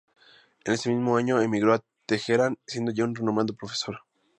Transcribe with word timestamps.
En 0.65 0.73
ese 0.73 0.89
mismo 0.89 1.15
año 1.15 1.39
emigró 1.39 1.75
a 1.75 1.83
Teherán, 2.07 2.57
siendo 2.65 2.91
ya 2.91 3.03
un 3.03 3.13
renombrado 3.13 3.53
profesor. 3.53 4.01